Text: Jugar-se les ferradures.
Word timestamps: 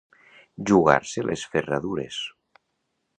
Jugar-se 0.69 1.25
les 1.31 1.45
ferradures. 1.51 2.21